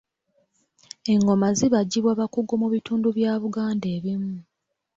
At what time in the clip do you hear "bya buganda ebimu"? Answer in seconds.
3.17-4.33